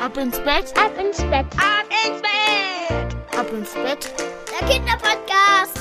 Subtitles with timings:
[0.00, 4.14] Ab ins Bett, ab ins Bett, ab ins Bett, ab ins Bett.
[4.48, 5.80] Der Kinderpodcast.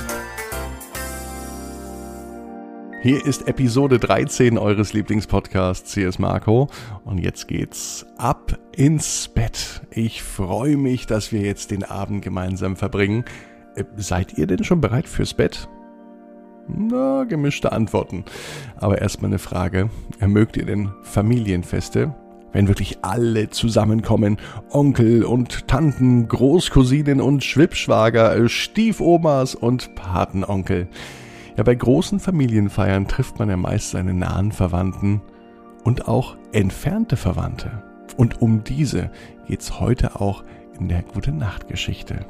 [3.04, 5.94] Hier ist Episode 13 eures Lieblingspodcasts.
[5.94, 6.68] Hier ist Marco
[7.06, 9.82] und jetzt geht's ab ins Bett.
[9.92, 13.24] Ich freue mich, dass wir jetzt den Abend gemeinsam verbringen.
[13.76, 15.70] Äh, seid ihr denn schon bereit fürs Bett?
[16.68, 18.26] Na, gemischte Antworten.
[18.78, 19.92] Aber erstmal eine Frage.
[20.20, 22.16] Mögt ihr denn Familienfeste?
[22.52, 24.38] Wenn wirklich alle zusammenkommen,
[24.70, 30.88] Onkel und Tanten, Großcousinen und Schwippschwager, Stiefomas und Patenonkel.
[31.58, 35.22] Ja, bei großen Familienfeiern trifft man ja meist seine nahen Verwandten
[35.84, 37.84] und auch entfernte Verwandte.
[38.16, 39.12] Und um diese
[39.48, 40.44] geht's heute auch
[40.80, 42.26] in der Gute Nacht Geschichte.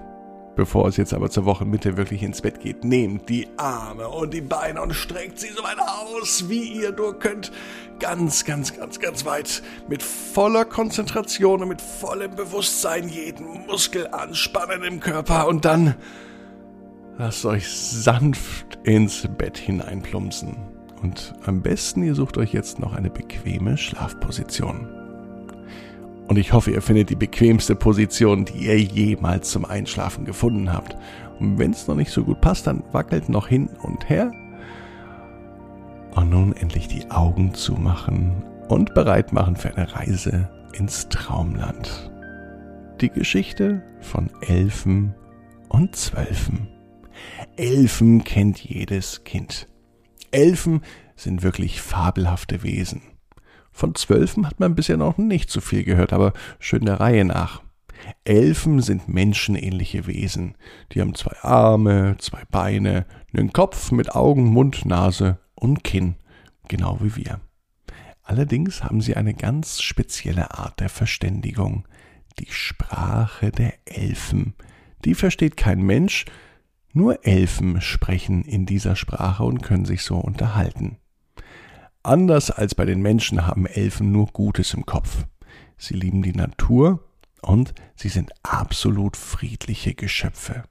[0.57, 4.41] Bevor es jetzt aber zur Wochenmitte wirklich ins Bett geht, nehmt die Arme und die
[4.41, 7.52] Beine und streckt sie so weit aus, wie ihr nur könnt.
[7.99, 9.61] Ganz, ganz, ganz, ganz weit.
[9.88, 15.94] Mit voller Konzentration und mit vollem Bewusstsein jeden Muskel anspannen im Körper und dann
[17.19, 20.58] lasst euch sanft ins Bett hineinplumpsen.
[21.03, 24.97] Und am besten ihr sucht euch jetzt noch eine bequeme Schlafposition.
[26.28, 30.97] Und ich hoffe, ihr findet die bequemste Position, die ihr jemals zum Einschlafen gefunden habt.
[31.39, 34.31] Und wenn es noch nicht so gut passt, dann wackelt noch hin und her.
[36.11, 42.11] Und nun endlich die Augen zumachen und bereit machen für eine Reise ins Traumland.
[43.00, 45.14] Die Geschichte von Elfen
[45.70, 46.67] und Zwölfen.
[47.55, 49.67] Elfen kennt jedes Kind.
[50.31, 50.81] Elfen
[51.16, 53.02] sind wirklich fabelhafte Wesen.
[53.78, 57.61] Von Zwölfen hat man bisher noch nicht so viel gehört, aber schön der Reihe nach.
[58.23, 60.56] Elfen sind menschenähnliche Wesen.
[60.92, 66.16] Die haben zwei Arme, zwei Beine, einen Kopf mit Augen, Mund, Nase und Kinn,
[66.67, 67.39] genau wie wir.
[68.23, 71.88] Allerdings haben sie eine ganz spezielle Art der Verständigung,
[72.39, 74.55] die Sprache der Elfen.
[75.05, 76.25] Die versteht kein Mensch,
[76.94, 80.98] nur Elfen sprechen in dieser Sprache und können sich so unterhalten.
[82.08, 85.26] Anders als bei den Menschen haben Elfen nur Gutes im Kopf.
[85.78, 87.04] Sie lieben die Natur
[87.42, 90.64] und sie sind absolut friedliche Geschöpfe.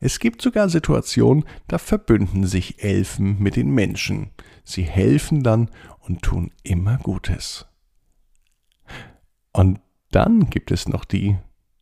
[0.00, 4.32] Es gibt sogar Situationen, da verbünden sich Elfen mit den Menschen.
[4.62, 7.64] Sie helfen dann und tun immer Gutes.
[9.54, 9.80] Und
[10.10, 11.38] dann gibt es noch die,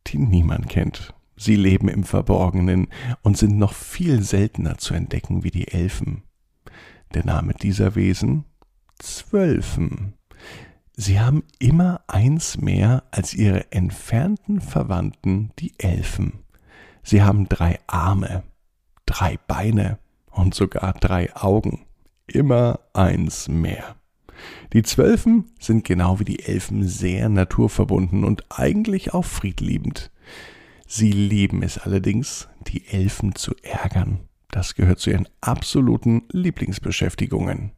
[0.06, 1.12] die niemand kennt.
[1.34, 2.86] Sie leben im Verborgenen
[3.22, 6.22] und sind noch viel seltener zu entdecken wie die Elfen.
[7.14, 8.44] Der Name dieser Wesen
[9.02, 10.14] Zwölfen.
[10.96, 16.44] Sie haben immer eins mehr als ihre entfernten Verwandten, die Elfen.
[17.02, 18.44] Sie haben drei Arme,
[19.04, 19.98] drei Beine
[20.30, 21.84] und sogar drei Augen.
[22.28, 23.96] Immer eins mehr.
[24.72, 30.12] Die Zwölfen sind genau wie die Elfen sehr naturverbunden und eigentlich auch friedliebend.
[30.86, 34.20] Sie lieben es allerdings, die Elfen zu ärgern.
[34.52, 37.72] Das gehört zu ihren absoluten Lieblingsbeschäftigungen.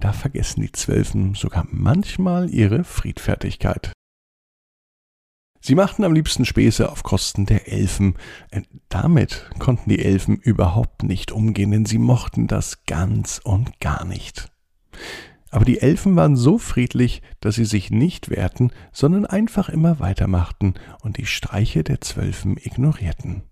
[0.00, 3.92] Da vergessen die Zwölfen sogar manchmal ihre Friedfertigkeit.
[5.62, 8.14] Sie machten am liebsten Späße auf Kosten der Elfen.
[8.50, 14.06] Äh, damit konnten die Elfen überhaupt nicht umgehen, denn sie mochten das ganz und gar
[14.06, 14.50] nicht.
[15.50, 20.74] Aber die Elfen waren so friedlich, dass sie sich nicht wehrten, sondern einfach immer weitermachten
[21.02, 23.42] und die Streiche der Zwölfen ignorierten.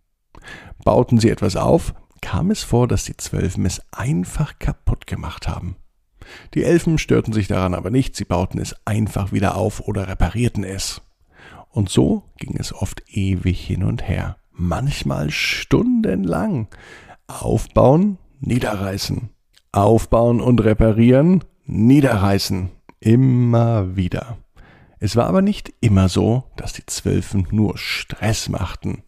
[0.83, 1.93] Bauten sie etwas auf,
[2.23, 5.77] kam es vor, dass die Zwölfen es einfach kaputt gemacht haben.
[6.55, 10.65] Die Elfen störten sich daran aber nicht, sie bauten es einfach wieder auf oder reparierten
[10.65, 11.03] es.
[11.71, 16.69] Und so ging es oft ewig hin und her, manchmal stundenlang.
[17.27, 19.31] Aufbauen, niederreißen.
[19.73, 22.71] Aufbauen und reparieren, niederreißen.
[23.01, 24.39] Immer wieder.
[24.99, 29.03] Es war aber nicht immer so, dass die Zwölfen nur Stress machten.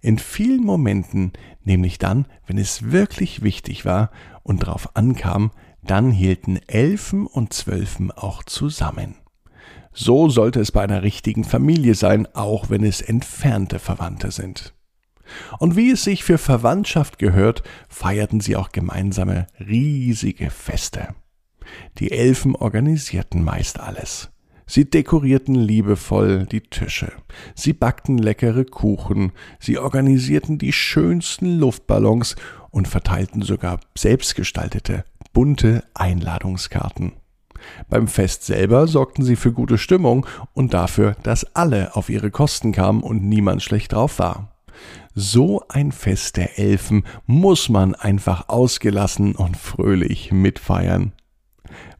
[0.00, 1.32] In vielen Momenten,
[1.64, 4.10] nämlich dann, wenn es wirklich wichtig war
[4.42, 5.50] und darauf ankam,
[5.86, 9.16] dann hielten Elfen und Zwölfen auch zusammen.
[9.92, 14.74] So sollte es bei einer richtigen Familie sein, auch wenn es entfernte Verwandte sind.
[15.58, 21.14] Und wie es sich für Verwandtschaft gehört, feierten sie auch gemeinsame riesige Feste.
[21.98, 24.30] Die Elfen organisierten meist alles.
[24.66, 27.12] Sie dekorierten liebevoll die Tische,
[27.54, 32.34] sie backten leckere Kuchen, sie organisierten die schönsten Luftballons
[32.70, 35.04] und verteilten sogar selbstgestaltete
[35.36, 37.12] bunte Einladungskarten.
[37.90, 40.24] Beim Fest selber sorgten sie für gute Stimmung
[40.54, 44.56] und dafür, dass alle auf ihre Kosten kamen und niemand schlecht drauf war.
[45.14, 51.12] So ein Fest der Elfen muss man einfach ausgelassen und fröhlich mitfeiern.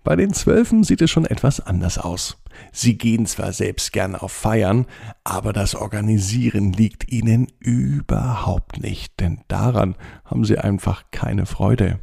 [0.03, 2.43] Bei den Zwölfen sieht es schon etwas anders aus.
[2.73, 4.87] Sie gehen zwar selbst gern auf Feiern,
[5.25, 9.95] aber das Organisieren liegt ihnen überhaupt nicht, denn daran
[10.25, 12.01] haben sie einfach keine Freude.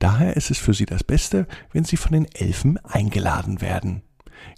[0.00, 4.02] Daher ist es für sie das Beste, wenn sie von den Elfen eingeladen werden.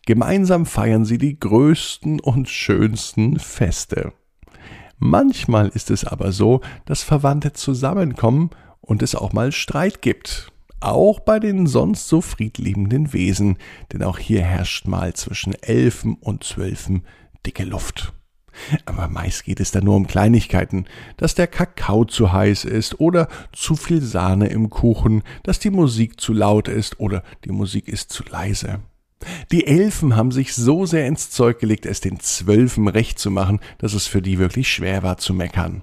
[0.07, 4.15] Gemeinsam feiern sie die größten und schönsten Feste.
[4.99, 8.49] Manchmal ist es aber so, dass Verwandte zusammenkommen
[8.81, 10.53] und es auch mal Streit gibt
[10.83, 13.57] auch bei den sonst so friedliebenden Wesen,
[13.93, 17.05] denn auch hier herrscht mal zwischen Elfen und Zwölfen
[17.47, 18.13] dicke Luft.
[18.85, 23.29] Aber meist geht es dann nur um Kleinigkeiten, dass der Kakao zu heiß ist oder
[23.53, 28.13] zu viel Sahne im Kuchen, dass die Musik zu laut ist oder die Musik ist
[28.13, 28.81] zu leise.
[29.53, 33.61] Die Elfen haben sich so sehr ins Zeug gelegt, es den Zwölfen recht zu machen,
[33.79, 35.83] dass es für die wirklich schwer war zu meckern.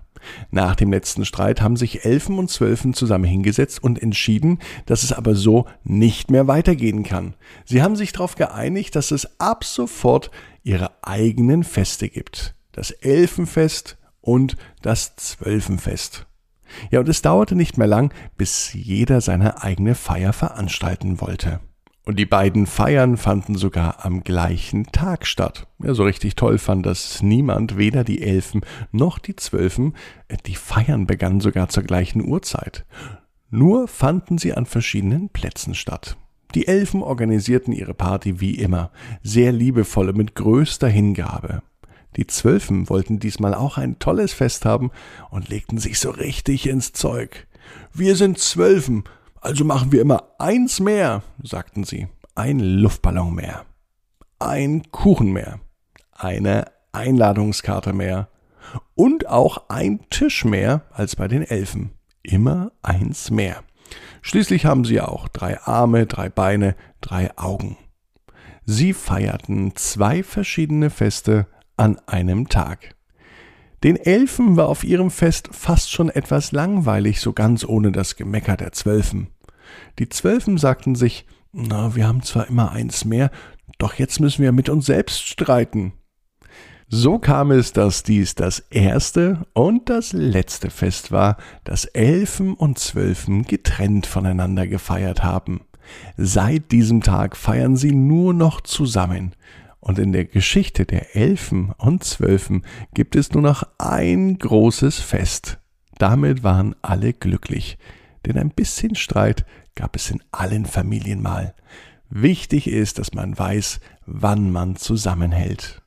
[0.51, 5.13] Nach dem letzten Streit haben sich Elfen und Zwölfen zusammen hingesetzt und entschieden, dass es
[5.13, 7.36] aber so nicht mehr weitergehen kann.
[7.66, 10.30] Sie haben sich darauf geeinigt, dass es ab sofort
[10.63, 12.56] ihre eigenen Feste gibt.
[12.79, 16.27] Das Elfenfest und das Zwölfenfest.
[16.91, 21.59] Ja, und es dauerte nicht mehr lang, bis jeder seine eigene Feier veranstalten wollte.
[22.05, 25.67] Und die beiden Feiern fanden sogar am gleichen Tag statt.
[25.83, 28.61] Ja, so richtig toll fand das niemand, weder die Elfen
[28.93, 29.93] noch die Zwölfen.
[30.45, 32.85] Die Feiern begannen sogar zur gleichen Uhrzeit.
[33.49, 36.15] Nur fanden sie an verschiedenen Plätzen statt.
[36.55, 38.89] Die Elfen organisierten ihre Party wie immer,
[39.21, 41.61] sehr liebevolle, mit größter Hingabe.
[42.15, 44.91] Die Zwölfen wollten diesmal auch ein tolles Fest haben
[45.29, 47.47] und legten sich so richtig ins Zeug.
[47.94, 49.03] Wir sind Zwölfen,
[49.41, 52.07] also machen wir immer eins mehr, sagten sie.
[52.35, 53.65] Ein Luftballon mehr.
[54.39, 55.59] Ein Kuchen mehr.
[56.11, 58.29] Eine Einladungskarte mehr.
[58.95, 61.91] Und auch ein Tisch mehr als bei den Elfen.
[62.23, 63.63] Immer eins mehr.
[64.21, 67.77] Schließlich haben sie auch drei Arme, drei Beine, drei Augen.
[68.65, 71.47] Sie feierten zwei verschiedene Feste
[71.79, 72.95] an einem Tag.
[73.83, 78.57] Den Elfen war auf ihrem Fest fast schon etwas langweilig, so ganz ohne das Gemecker
[78.57, 79.27] der Zwölfen.
[79.99, 83.31] Die Zwölfen sagten sich, na, wir haben zwar immer eins mehr,
[83.77, 85.93] doch jetzt müssen wir mit uns selbst streiten.
[86.89, 92.79] So kam es, dass dies das erste und das letzte Fest war, das Elfen und
[92.79, 95.61] Zwölfen getrennt voneinander gefeiert haben.
[96.17, 99.35] Seit diesem Tag feiern sie nur noch zusammen,
[99.79, 105.59] und in der Geschichte der Elfen und Zwölfen gibt es nur noch ein großes Fest.
[105.97, 107.77] Damit waren alle glücklich,
[108.25, 109.45] denn ein bisschen Streit
[109.75, 111.55] gab es in allen Familien mal.
[112.09, 115.81] Wichtig ist, dass man weiß, wann man zusammenhält.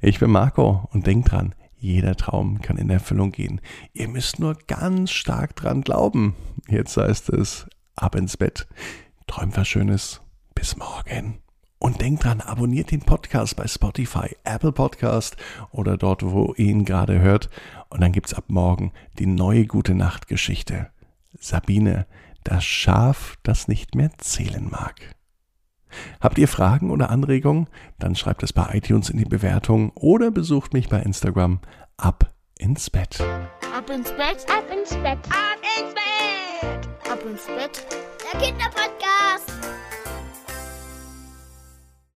[0.00, 3.60] Ich bin Marco und denkt dran, jeder Traum kann in Erfüllung gehen.
[3.92, 6.34] Ihr müsst nur ganz stark dran glauben.
[6.68, 8.66] Jetzt heißt es, ab ins Bett.
[9.26, 10.22] Träumt was Schönes.
[10.54, 11.43] Bis morgen.
[11.84, 15.36] Und denkt dran, abonniert den Podcast bei Spotify, Apple Podcast
[15.70, 17.50] oder dort, wo ihr ihn gerade hört.
[17.90, 20.88] Und dann gibt's ab morgen die neue gute Nachtgeschichte.
[21.38, 22.06] Sabine,
[22.42, 24.94] das Schaf, das nicht mehr zählen mag.
[26.22, 27.68] Habt ihr Fragen oder Anregungen?
[27.98, 31.60] Dann schreibt es bei iTunes in die Bewertung oder besucht mich bei Instagram.
[31.98, 33.20] Ab ins Bett.
[33.76, 35.18] Ab ins Bett, Ab ins Bett.
[35.28, 37.12] Ab ins Bett.
[37.12, 37.86] ab ins Bett.
[38.32, 39.53] Der Kinderpodcast.